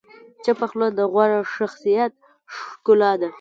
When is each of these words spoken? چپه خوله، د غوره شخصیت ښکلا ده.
چپه 0.43 0.65
خوله، 0.69 0.87
د 0.97 0.99
غوره 1.11 1.39
شخصیت 1.55 2.11
ښکلا 2.55 3.11
ده. 3.21 3.29